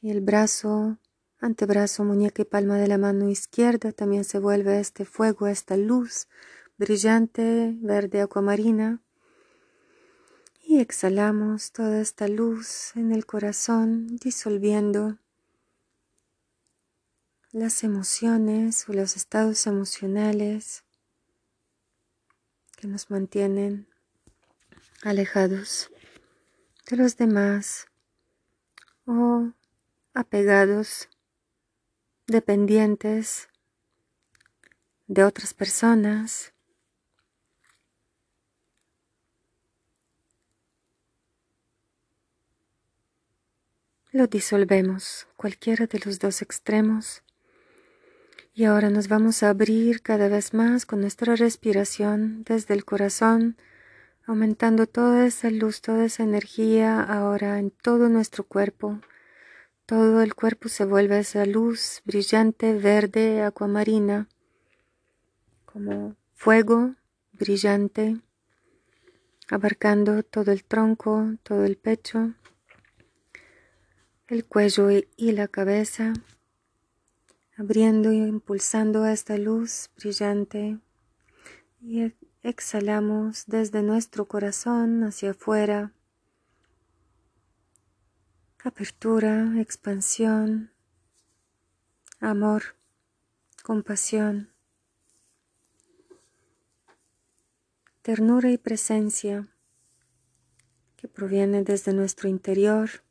y 0.02 0.10
el 0.10 0.20
brazo, 0.20 0.98
antebrazo, 1.40 2.04
muñeca 2.04 2.42
y 2.42 2.44
palma 2.44 2.76
de 2.76 2.88
la 2.88 2.98
mano 2.98 3.30
izquierda 3.30 3.92
también 3.92 4.24
se 4.24 4.38
vuelve 4.38 4.78
este 4.78 5.06
fuego, 5.06 5.46
esta 5.46 5.78
luz 5.78 6.28
brillante, 6.76 7.74
verde 7.80 8.20
acuamarina. 8.20 9.00
Y 10.62 10.80
exhalamos 10.80 11.72
toda 11.72 12.00
esta 12.00 12.28
luz 12.28 12.94
en 12.96 13.12
el 13.12 13.24
corazón, 13.24 14.16
disolviendo 14.16 15.16
las 17.52 17.84
emociones 17.84 18.86
o 18.88 18.92
los 18.92 19.16
estados 19.16 19.66
emocionales 19.66 20.84
que 22.76 22.86
nos 22.86 23.10
mantienen 23.10 23.93
alejados 25.02 25.90
de 26.88 26.96
los 26.96 27.16
demás 27.16 27.86
o 29.06 29.52
apegados, 30.14 31.08
dependientes 32.26 33.48
de 35.06 35.24
otras 35.24 35.52
personas 35.54 36.54
lo 44.14 44.28
disolvemos, 44.28 45.26
cualquiera 45.36 45.88
de 45.88 45.98
los 45.98 46.20
dos 46.20 46.40
extremos. 46.40 47.24
Y 48.54 48.64
ahora 48.64 48.88
nos 48.88 49.08
vamos 49.08 49.42
a 49.42 49.50
abrir 49.50 50.02
cada 50.02 50.28
vez 50.28 50.54
más 50.54 50.86
con 50.86 51.00
nuestra 51.00 51.34
respiración 51.34 52.44
desde 52.44 52.74
el 52.74 52.84
corazón, 52.84 53.56
aumentando 54.26 54.86
toda 54.86 55.26
esa 55.26 55.50
luz, 55.50 55.80
toda 55.80 56.04
esa 56.04 56.22
energía 56.22 57.02
ahora 57.02 57.58
en 57.58 57.70
todo 57.70 58.08
nuestro 58.08 58.44
cuerpo. 58.44 59.00
Todo 59.86 60.22
el 60.22 60.34
cuerpo 60.34 60.68
se 60.68 60.84
vuelve 60.84 61.18
esa 61.18 61.44
luz 61.46 62.02
brillante, 62.04 62.74
verde, 62.74 63.42
acuamarina, 63.42 64.28
como 65.64 66.16
fuego 66.32 66.94
brillante, 67.32 68.16
abarcando 69.48 70.22
todo 70.22 70.52
el 70.52 70.64
tronco, 70.64 71.34
todo 71.42 71.64
el 71.64 71.76
pecho 71.76 72.34
el 74.28 74.46
cuello 74.46 74.88
y 74.90 75.32
la 75.32 75.48
cabeza, 75.48 76.14
abriendo 77.56 78.12
y 78.12 78.16
impulsando 78.16 79.06
esta 79.06 79.36
luz 79.36 79.90
brillante 79.96 80.78
y 81.80 82.12
exhalamos 82.44 83.46
desde 83.46 83.82
nuestro 83.82 84.26
corazón 84.26 85.02
hacia 85.02 85.32
afuera. 85.32 85.90
Apertura, 88.62 89.60
expansión, 89.60 90.70
amor, 92.20 92.76
compasión, 93.64 94.52
ternura 98.02 98.52
y 98.52 98.58
presencia 98.58 99.48
que 100.96 101.08
proviene 101.08 101.64
desde 101.64 101.92
nuestro 101.92 102.28
interior 102.28 103.02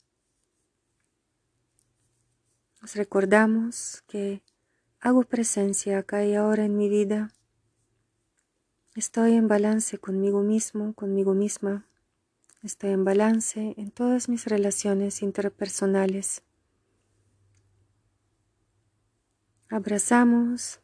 nos 2.83 2.95
recordamos 2.95 4.03
que 4.07 4.43
hago 4.99 5.23
presencia 5.23 5.99
acá 5.99 6.25
y 6.25 6.35
ahora 6.35 6.65
en 6.65 6.75
mi 6.75 6.89
vida. 6.89 7.31
Estoy 8.95 9.33
en 9.33 9.47
balance 9.47 9.97
conmigo 9.97 10.43
mismo, 10.43 10.93
conmigo 10.93 11.33
misma. 11.33 11.87
Estoy 12.61 12.91
en 12.91 13.03
balance 13.03 13.73
en 13.75 13.89
todas 13.89 14.29
mis 14.29 14.45
relaciones 14.45 15.23
interpersonales. 15.23 16.43
Abrazamos 19.67 20.79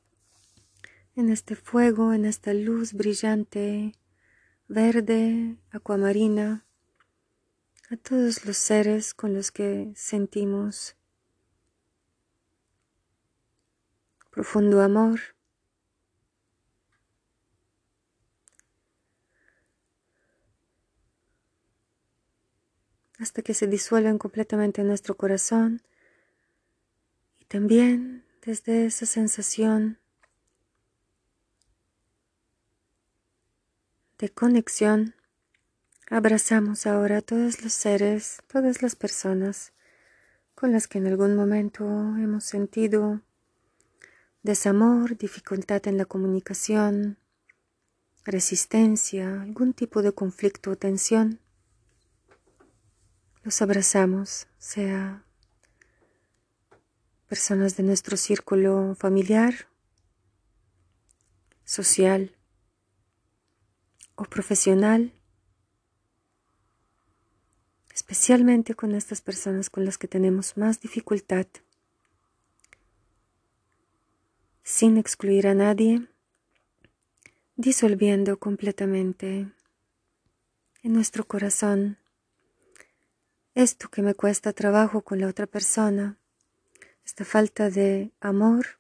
en 1.16 1.30
este 1.30 1.56
fuego, 1.56 2.12
en 2.12 2.26
esta 2.26 2.56
luz 2.56 2.94
brillante, 2.94 3.94
verde, 4.68 5.58
acuamarina, 5.70 6.66
a 7.92 7.98
todos 7.98 8.44
los 8.44 8.58
seres 8.58 9.14
con 9.14 9.36
los 9.36 9.52
que 9.52 9.94
sentimos 9.96 10.96
profundo 14.32 14.82
amor. 14.82 15.20
Hasta 23.20 23.42
que 23.42 23.54
se 23.54 23.68
disuelven 23.68 24.18
completamente 24.18 24.82
en 24.82 24.88
nuestro 24.88 25.16
corazón 25.18 25.82
y 27.40 27.46
también 27.46 28.24
desde 28.42 28.86
esa 28.86 29.06
sensación 29.06 30.00
de 34.18 34.30
conexión, 34.30 35.16
abrazamos 36.10 36.86
ahora 36.86 37.18
a 37.18 37.22
todos 37.22 37.64
los 37.64 37.74
seres, 37.74 38.40
todas 38.48 38.82
las 38.82 38.96
personas 38.96 39.74
con 40.56 40.72
las 40.72 40.88
que 40.88 40.98
en 40.98 41.08
algún 41.08 41.36
momento 41.36 41.86
hemos 42.18 42.44
sentido 42.44 43.22
desamor, 44.44 45.18
dificultad 45.18 45.88
en 45.88 45.98
la 45.98 46.06
comunicación, 46.06 47.18
resistencia, 48.26 49.42
algún 49.42 49.74
tipo 49.74 50.02
de 50.02 50.12
conflicto 50.12 50.72
o 50.72 50.76
tensión. 50.76 51.40
Abrazamos, 53.58 54.48
sea 54.60 55.26
personas 57.28 57.76
de 57.76 57.84
nuestro 57.84 58.16
círculo 58.16 58.96
familiar, 58.96 59.68
social 61.66 62.38
o 64.16 64.24
profesional, 64.24 65.12
especialmente 67.92 68.76
con 68.76 68.94
estas 68.94 69.20
personas 69.20 69.70
con 69.72 69.84
las 69.84 69.98
que 69.98 70.08
tenemos 70.08 70.56
más 70.56 70.80
dificultad, 70.80 71.48
sin 74.64 74.98
excluir 74.98 75.48
a 75.48 75.56
nadie, 75.56 76.08
disolviendo 77.56 78.38
completamente 78.38 79.52
en 80.84 80.94
nuestro 80.94 81.28
corazón 81.28 81.98
esto 83.62 83.90
que 83.90 84.02
me 84.02 84.14
cuesta 84.14 84.54
trabajo 84.54 85.02
con 85.02 85.20
la 85.20 85.28
otra 85.28 85.46
persona, 85.46 86.18
esta 87.04 87.26
falta 87.26 87.70
de 87.70 88.14
amor, 88.22 88.80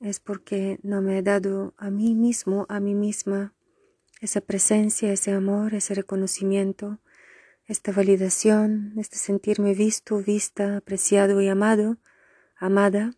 es 0.00 0.20
porque 0.20 0.80
no 0.82 1.02
me 1.02 1.18
he 1.18 1.22
dado 1.22 1.74
a 1.76 1.90
mí 1.90 2.14
mismo, 2.14 2.64
a 2.70 2.80
mí 2.80 2.94
misma, 2.94 3.52
esa 4.22 4.40
presencia, 4.40 5.12
ese 5.12 5.32
amor, 5.32 5.74
ese 5.74 5.92
reconocimiento, 5.92 6.98
esta 7.66 7.92
validación, 7.92 8.94
este 8.96 9.18
sentirme 9.18 9.74
visto, 9.74 10.16
vista, 10.22 10.78
apreciado 10.78 11.42
y 11.42 11.48
amado, 11.48 11.98
amada, 12.56 13.12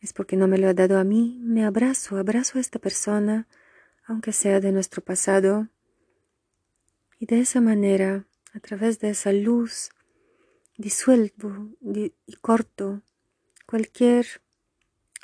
es 0.00 0.12
porque 0.12 0.36
no 0.36 0.48
me 0.48 0.58
lo 0.58 0.68
ha 0.68 0.74
dado 0.74 0.98
a 0.98 1.04
mí, 1.04 1.38
me 1.40 1.64
abrazo, 1.64 2.16
abrazo 2.16 2.58
a 2.58 2.60
esta 2.60 2.80
persona, 2.80 3.46
aunque 4.08 4.32
sea 4.32 4.58
de 4.58 4.72
nuestro 4.72 5.04
pasado, 5.04 5.68
y 7.20 7.26
de 7.26 7.38
esa 7.38 7.60
manera, 7.60 8.27
a 8.54 8.60
través 8.60 8.98
de 9.00 9.10
esa 9.10 9.32
luz, 9.32 9.90
disuelvo 10.76 11.68
y 11.80 12.36
corto 12.40 13.02
cualquier 13.66 14.26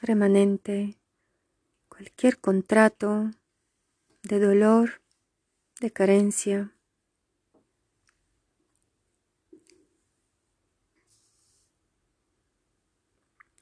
remanente, 0.01 0.99
cualquier 1.89 2.39
contrato 2.39 3.31
de 4.23 4.41
dolor, 4.41 5.01
de 5.81 5.91
carencia, 5.91 6.75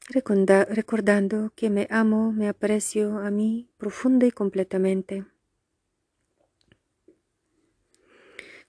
recordando 0.08 1.52
que 1.54 1.70
me 1.70 1.86
amo, 1.90 2.32
me 2.32 2.48
aprecio 2.48 3.18
a 3.18 3.30
mí 3.30 3.68
profunda 3.78 4.26
y 4.26 4.30
completamente. 4.30 5.31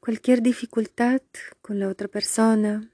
Cualquier 0.04 0.42
dificultad 0.42 1.22
con 1.62 1.80
la 1.80 1.88
otra 1.88 2.10
persona, 2.10 2.92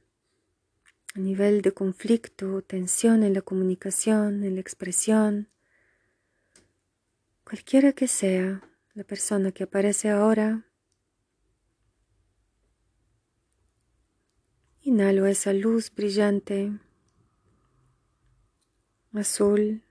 a 1.16 1.20
nivel 1.20 1.64
de 1.64 1.72
conflicto, 1.72 2.62
tensión 2.62 3.24
en 3.24 3.34
la 3.34 3.42
comunicación, 3.42 4.44
en 4.44 4.54
la 4.54 4.62
expresión, 4.62 5.50
cualquiera 7.44 7.94
que 7.94 8.08
sea 8.08 8.62
la 8.94 9.04
persona 9.04 9.52
que 9.52 9.64
aparece 9.64 10.12
ahora, 10.12 10.68
inhalo 14.82 15.26
esa 15.26 15.52
luz 15.52 15.92
brillante 15.92 16.78
azul, 19.16 19.82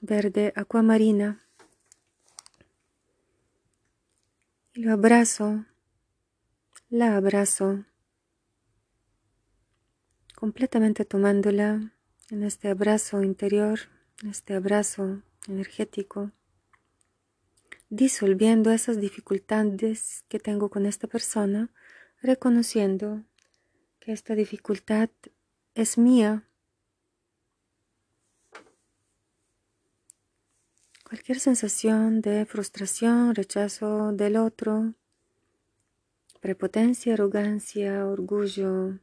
verde, 0.00 0.52
acuamarina. 0.56 1.40
Y 4.74 4.82
lo 4.82 4.92
abrazo, 4.92 5.64
la 6.90 7.16
abrazo, 7.16 7.84
completamente 10.34 11.04
tomándola 11.04 11.92
en 12.30 12.42
este 12.42 12.68
abrazo 12.68 13.22
interior, 13.22 13.78
este 14.26 14.54
abrazo 14.54 15.22
energético, 15.48 16.32
disolviendo 17.90 18.70
esas 18.70 18.98
dificultades 19.00 20.24
que 20.28 20.38
tengo 20.38 20.70
con 20.70 20.86
esta 20.86 21.06
persona, 21.08 21.70
reconociendo 22.22 23.22
que 24.00 24.12
esta 24.12 24.34
dificultad 24.34 25.10
es 25.74 25.98
mía. 25.98 26.48
Cualquier 31.06 31.38
sensación 31.38 32.22
de 32.22 32.46
frustración, 32.46 33.34
rechazo 33.34 34.12
del 34.12 34.36
otro, 34.38 34.94
prepotencia, 36.40 37.14
arrogancia, 37.14 38.06
orgullo, 38.06 38.98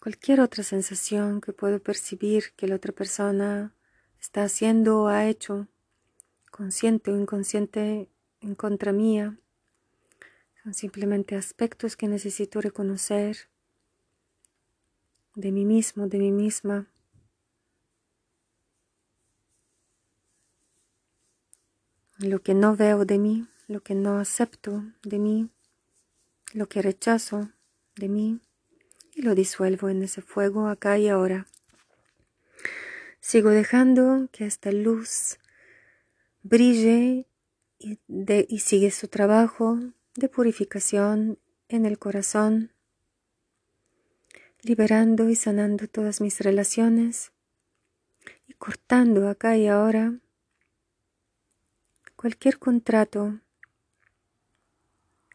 cualquier 0.00 0.40
otra 0.40 0.62
sensación 0.62 1.40
que 1.40 1.52
puedo 1.52 1.80
percibir 1.80 2.52
que 2.56 2.68
la 2.68 2.76
otra 2.76 2.92
persona 2.92 3.74
está 4.20 4.44
haciendo 4.44 5.02
o 5.02 5.06
ha 5.08 5.26
hecho, 5.26 5.68
consciente 6.50 7.10
o 7.10 7.16
inconsciente, 7.16 8.08
en 8.40 8.54
contra 8.54 8.92
mía, 8.92 9.36
son 10.62 10.74
simplemente 10.74 11.34
aspectos 11.34 11.96
que 11.96 12.06
necesito 12.06 12.60
reconocer 12.60 13.48
de 15.34 15.50
mí 15.52 15.64
mismo, 15.64 16.06
de 16.06 16.18
mí 16.18 16.30
misma. 16.30 16.86
lo 22.18 22.40
que 22.40 22.54
no 22.54 22.74
veo 22.76 23.04
de 23.04 23.18
mí, 23.18 23.46
lo 23.68 23.82
que 23.82 23.94
no 23.94 24.18
acepto 24.18 24.84
de 25.02 25.18
mí, 25.18 25.50
lo 26.52 26.68
que 26.68 26.82
rechazo 26.82 27.50
de 27.96 28.08
mí 28.08 28.40
y 29.14 29.22
lo 29.22 29.34
disuelvo 29.34 29.88
en 29.88 30.02
ese 30.02 30.22
fuego 30.22 30.68
acá 30.68 30.98
y 30.98 31.08
ahora. 31.08 31.46
Sigo 33.20 33.50
dejando 33.50 34.28
que 34.30 34.46
esta 34.46 34.70
luz 34.70 35.38
brille 36.42 37.26
y, 37.78 37.98
y 38.48 38.58
sigue 38.60 38.90
su 38.90 39.08
trabajo 39.08 39.80
de 40.14 40.28
purificación 40.28 41.38
en 41.68 41.86
el 41.86 41.98
corazón, 41.98 42.72
liberando 44.62 45.28
y 45.28 45.34
sanando 45.34 45.88
todas 45.88 46.20
mis 46.20 46.40
relaciones 46.40 47.32
y 48.46 48.54
cortando 48.54 49.28
acá 49.28 49.56
y 49.56 49.66
ahora 49.66 50.14
cualquier 52.16 52.58
contrato 52.58 53.40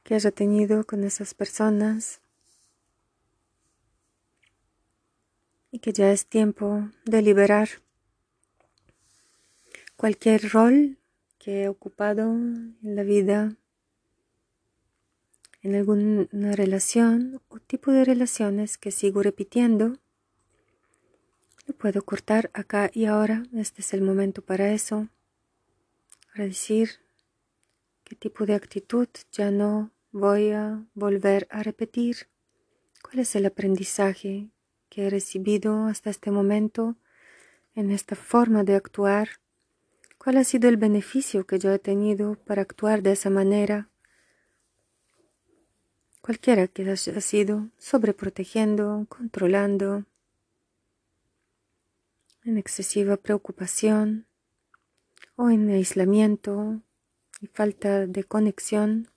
que 0.03 0.15
haya 0.15 0.31
tenido 0.31 0.83
con 0.85 1.03
esas 1.03 1.33
personas 1.33 2.21
y 5.71 5.79
que 5.79 5.93
ya 5.93 6.11
es 6.11 6.25
tiempo 6.25 6.89
de 7.05 7.21
liberar 7.21 7.69
cualquier 9.95 10.49
rol 10.49 10.97
que 11.37 11.63
he 11.63 11.67
ocupado 11.67 12.23
en 12.23 12.75
la 12.81 13.03
vida, 13.03 13.55
en 15.61 15.75
alguna 15.75 16.55
relación 16.55 17.41
o 17.49 17.59
tipo 17.59 17.91
de 17.91 18.03
relaciones 18.03 18.77
que 18.77 18.91
sigo 18.91 19.23
repitiendo. 19.23 19.97
Lo 21.67 21.75
puedo 21.75 22.03
cortar 22.03 22.49
acá 22.53 22.89
y 22.93 23.05
ahora, 23.05 23.43
este 23.53 23.81
es 23.81 23.93
el 23.93 24.01
momento 24.01 24.41
para 24.41 24.71
eso 24.71 25.07
para 26.31 26.45
decir 26.45 27.00
qué 28.11 28.17
tipo 28.17 28.45
de 28.45 28.55
actitud 28.55 29.07
ya 29.31 29.51
no 29.51 29.89
voy 30.11 30.51
a 30.51 30.85
volver 30.93 31.47
a 31.49 31.63
repetir, 31.63 32.27
cuál 33.01 33.19
es 33.19 33.37
el 33.37 33.45
aprendizaje 33.45 34.49
que 34.89 35.07
he 35.07 35.09
recibido 35.09 35.85
hasta 35.85 36.09
este 36.09 36.29
momento 36.29 36.97
en 37.73 37.89
esta 37.89 38.17
forma 38.17 38.65
de 38.65 38.75
actuar, 38.75 39.29
cuál 40.17 40.35
ha 40.35 40.43
sido 40.43 40.67
el 40.67 40.75
beneficio 40.75 41.47
que 41.47 41.57
yo 41.57 41.71
he 41.71 41.79
tenido 41.79 42.35
para 42.35 42.63
actuar 42.63 43.01
de 43.01 43.13
esa 43.13 43.29
manera, 43.29 43.89
cualquiera 46.21 46.67
que 46.67 46.81
haya 46.81 47.21
sido, 47.21 47.69
sobreprotegiendo, 47.77 49.05
controlando, 49.07 50.03
en 52.43 52.57
excesiva 52.57 53.15
preocupación, 53.15 54.25
o 55.37 55.49
en 55.49 55.69
aislamiento 55.69 56.81
y 57.41 57.47
falta 57.47 58.07
de 58.07 58.23
conexión, 58.23 59.09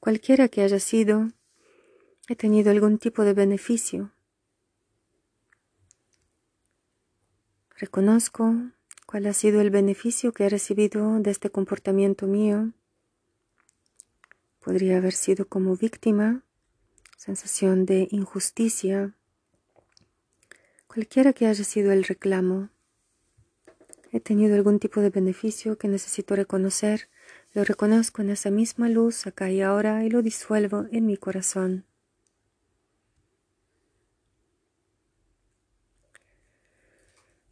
cualquiera 0.00 0.48
que 0.48 0.62
haya 0.62 0.80
sido, 0.80 1.28
he 2.28 2.36
tenido 2.36 2.70
algún 2.70 2.98
tipo 2.98 3.24
de 3.24 3.32
beneficio. 3.32 4.12
Reconozco 7.78 8.54
¿Cuál 9.12 9.26
ha 9.26 9.34
sido 9.34 9.60
el 9.60 9.68
beneficio 9.68 10.32
que 10.32 10.46
he 10.46 10.48
recibido 10.48 11.20
de 11.20 11.30
este 11.30 11.50
comportamiento 11.50 12.26
mío? 12.26 12.72
Podría 14.58 14.96
haber 14.96 15.12
sido 15.12 15.46
como 15.46 15.76
víctima, 15.76 16.42
sensación 17.18 17.84
de 17.84 18.08
injusticia, 18.10 19.14
cualquiera 20.86 21.34
que 21.34 21.46
haya 21.46 21.62
sido 21.62 21.92
el 21.92 22.04
reclamo. 22.04 22.70
He 24.14 24.20
tenido 24.20 24.54
algún 24.54 24.78
tipo 24.78 25.00
de 25.00 25.08
beneficio 25.08 25.78
que 25.78 25.88
necesito 25.88 26.36
reconocer, 26.36 27.08
lo 27.54 27.64
reconozco 27.64 28.20
en 28.20 28.28
esa 28.28 28.50
misma 28.50 28.90
luz 28.90 29.26
acá 29.26 29.50
y 29.50 29.62
ahora 29.62 30.04
y 30.04 30.10
lo 30.10 30.20
disuelvo 30.20 30.84
en 30.92 31.06
mi 31.06 31.16
corazón. 31.16 31.86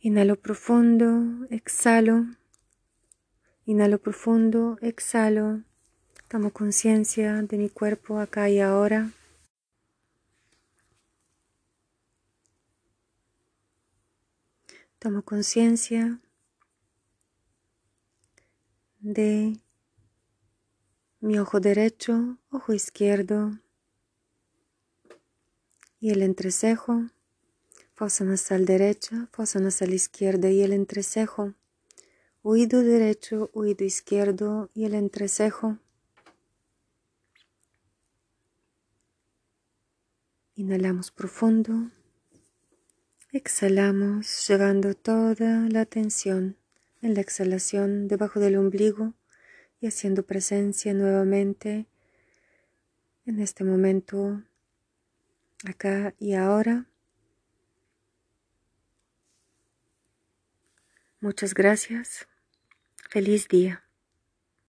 Inhalo 0.00 0.36
profundo, 0.36 1.46
exhalo. 1.48 2.26
Inhalo 3.64 3.98
profundo, 3.98 4.76
exhalo. 4.82 5.62
Tomo 6.28 6.50
conciencia 6.50 7.40
de 7.40 7.56
mi 7.56 7.70
cuerpo 7.70 8.18
acá 8.18 8.50
y 8.50 8.60
ahora. 8.60 9.10
Tomo 14.98 15.22
conciencia 15.22 16.20
de 19.00 19.58
mi 21.20 21.38
ojo 21.38 21.60
derecho, 21.60 22.38
ojo 22.50 22.72
izquierdo 22.72 23.58
y 26.00 26.10
el 26.10 26.22
entrecejo 26.22 27.10
fosa 28.00 28.24
nasal 28.24 28.64
derecha, 28.64 29.28
fosa 29.30 29.60
nasal 29.60 29.92
izquierda 29.92 30.48
y 30.48 30.62
el 30.62 30.72
entrecejo, 30.72 31.52
oído 32.40 32.82
derecho, 32.82 33.50
oído 33.52 33.84
izquierdo 33.84 34.70
y 34.72 34.86
el 34.86 34.94
entrecejo. 34.94 35.76
Inhalamos 40.54 41.10
profundo, 41.10 41.90
exhalamos 43.32 44.48
llevando 44.48 44.94
toda 44.94 45.68
la 45.68 45.82
atención 45.82 46.59
en 47.02 47.14
la 47.14 47.20
exhalación 47.20 48.08
debajo 48.08 48.40
del 48.40 48.56
ombligo 48.56 49.14
y 49.80 49.86
haciendo 49.86 50.24
presencia 50.24 50.92
nuevamente 50.94 51.86
en 53.26 53.40
este 53.40 53.64
momento, 53.64 54.42
acá 55.64 56.14
y 56.18 56.34
ahora. 56.34 56.86
Muchas 61.20 61.54
gracias. 61.54 62.26
Feliz 63.10 63.48
día. 63.48 63.89